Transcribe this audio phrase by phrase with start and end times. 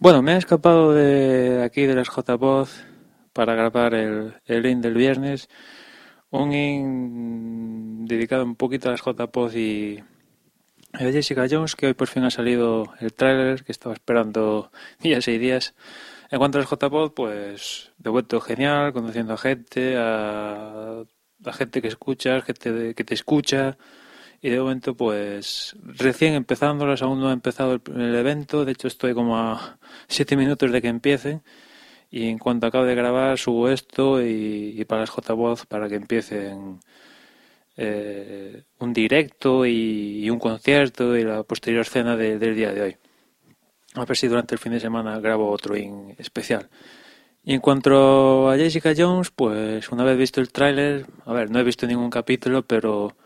[0.00, 2.84] Bueno, me he escapado de aquí de las J-Voz
[3.32, 5.48] para grabar el, el in del viernes.
[6.30, 9.98] Un in dedicado un poquito a las J-Voz y
[10.92, 14.70] a Jessica Jones, que hoy por fin ha salido el tráiler que estaba esperando
[15.00, 15.74] días y días.
[16.30, 21.04] En cuanto a las J-Pod, pues de vuelto genial, conociendo a gente, a,
[21.52, 23.76] gente que escucha, gente que te escucha.
[24.40, 28.64] Y de momento, pues recién empezándolas, aún no ha empezado el, el evento.
[28.64, 31.40] De hecho, estoy como a siete minutos de que empiece.
[32.10, 35.96] Y en cuanto acabe de grabar, subo esto y, y para las J-Voz para que
[35.96, 36.78] empiecen
[37.76, 42.82] eh, un directo y, y un concierto y la posterior cena de- del día de
[42.82, 42.96] hoy.
[43.94, 46.68] A ver si durante el fin de semana grabo otro in especial.
[47.44, 51.58] Y en cuanto a Jessica Jones, pues una vez visto el tráiler, a ver, no
[51.58, 53.16] he visto ningún capítulo, pero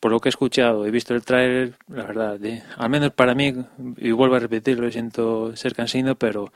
[0.00, 3.34] por lo que he escuchado y visto el tráiler, la verdad, de- al menos para
[3.34, 3.54] mí,
[3.96, 6.52] y vuelvo a repetirlo, siento ser cansino, pero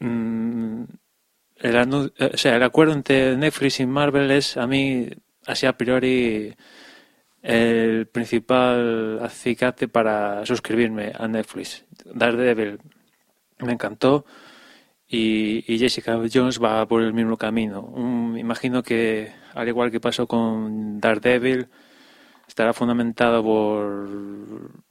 [0.00, 0.82] mm,
[1.56, 1.76] el,
[2.18, 5.08] eh, o sea, el acuerdo entre Netflix y Marvel es a mí,
[5.46, 6.54] así a priori,
[7.42, 11.84] el principal acicate para suscribirme a Netflix.
[12.04, 12.80] Daredevil
[13.60, 14.24] me encantó
[15.08, 17.82] y, Jessica Jones va por el mismo camino.
[17.82, 21.68] Me imagino que, al igual que pasó con Daredevil,
[22.46, 24.08] estará fundamentado por,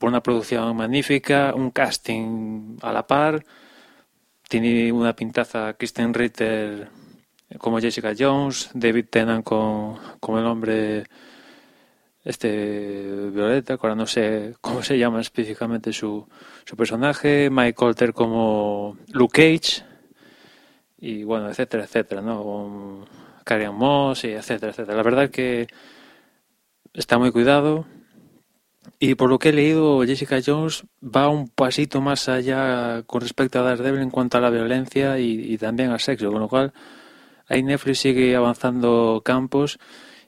[0.02, 3.46] una producción magnífica, un casting a la par.
[4.50, 6.90] Tiene una pintaza Kristen Ritter
[7.60, 11.06] como Jessica Jones, David Tennant con, como el hombre
[12.24, 16.28] este Violeta, ahora no sé cómo se llama específicamente su,
[16.66, 19.87] su personaje, Mike Colter como Luke Cage
[21.00, 22.44] y bueno, etcétera, etcétera, ¿no?
[22.44, 23.06] Con
[23.46, 24.98] Ann Moss y etcétera, etcétera.
[24.98, 25.68] La verdad es que
[26.94, 27.86] está muy cuidado
[29.00, 33.60] y por lo que he leído, Jessica Jones va un pasito más allá con respecto
[33.60, 36.74] a Daredevil en cuanto a la violencia y, también al sexo, con lo cual
[37.48, 39.80] ahí Netflix sigue avanzando campos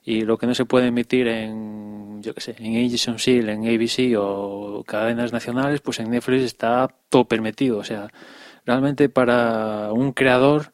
[0.03, 3.67] y lo que no se puede emitir en, yo qué sé, en Agents Shield, en
[3.67, 7.79] ABC o cadenas nacionales, pues en Netflix está todo permitido.
[7.79, 8.09] O sea,
[8.69, 10.71] realmente para un creador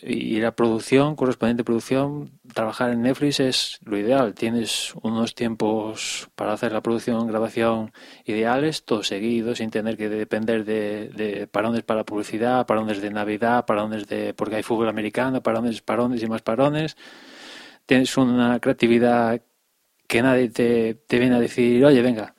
[0.00, 4.34] y la producción, correspondiente producción, trabajar en Netflix es lo ideal.
[4.34, 7.92] Tienes unos tiempos para hacer la producción, grabación
[8.24, 13.64] ideales, todo seguido, sin tener que depender de, de parones para publicidad, parones de Navidad,
[13.64, 16.96] parones de porque hay fútbol americano, parones, parones y más parones.
[17.86, 19.40] Tienes una creatividad
[20.08, 22.33] que nadie te, te viene a decir, oye, venga,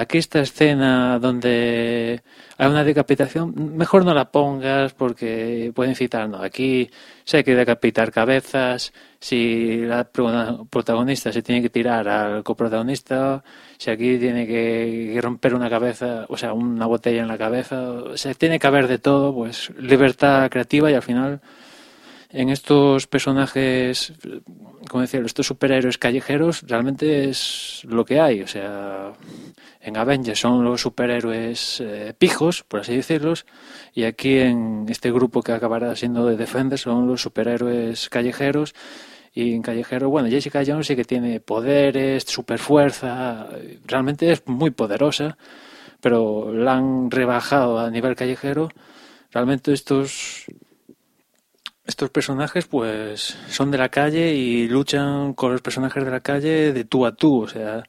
[0.00, 2.22] aquí esta escena donde
[2.56, 6.88] hay una decapitación, mejor no la pongas porque puede incitar, no, aquí
[7.24, 13.42] si hay que decapitar cabezas, si la pro- protagonista se tiene que tirar al coprotagonista,
[13.76, 18.16] si aquí tiene que, romper una cabeza, o sea, una botella en la cabeza, o
[18.16, 21.40] sea, tiene que haber de todo, pues libertad creativa y al final
[22.30, 24.12] en estos personajes,
[24.88, 28.42] como decía, estos superhéroes callejeros, realmente es lo que hay.
[28.42, 29.12] O sea,
[29.80, 33.46] en Avengers son los superhéroes eh, pijos, por así decirlos,
[33.94, 38.74] y aquí en este grupo que acabará siendo de Defenders son los superhéroes callejeros.
[39.32, 43.48] Y en callejero, bueno, Jessica Jones sí que tiene poderes, super fuerza,
[43.86, 45.38] realmente es muy poderosa,
[46.00, 48.68] pero la han rebajado a nivel callejero.
[49.30, 50.46] Realmente estos
[51.88, 56.72] estos personajes pues son de la calle y luchan con los personajes de la calle
[56.72, 57.82] de tú a tú, o sea,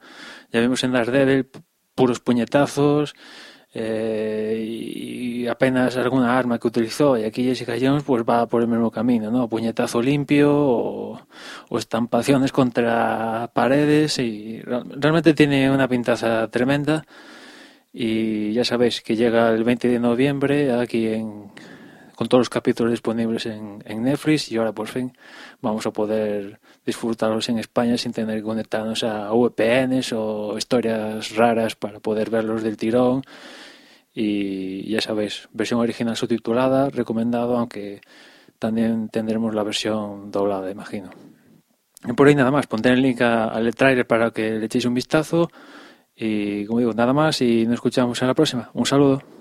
[0.52, 1.50] ya vimos en Daredevil
[1.96, 3.14] puros puñetazos
[3.74, 8.70] eh, y apenas alguna arma que utilizó y aquí Jessica Jones pues va por el
[8.70, 9.48] mismo camino, ¿no?
[9.50, 11.22] Puñetazo limpio o,
[11.70, 17.06] o estampaciones contra paredes y real- realmente tiene una pintaza tremenda
[17.92, 21.52] y ya sabéis que llega el 20 de noviembre aquí en
[22.20, 25.14] con todos los capítulos disponibles en, en Netflix y ahora por fin
[25.62, 31.78] vamos a poder disfrutarlos en España sin tener que conectarnos a VPNs o historias raras
[31.78, 33.24] para poder verlos del tirón
[34.14, 38.02] y ya sabéis, versión original subtitulada, recomendado, aunque
[38.60, 41.12] también tendremos la versión doblada, imagino.
[42.06, 44.94] Y por ahí nada más, pondré el link al trailer para que le echéis un
[44.94, 45.50] vistazo
[46.18, 48.70] y como digo, nada más y nos escuchamos en la próxima.
[48.74, 49.39] Un saludo.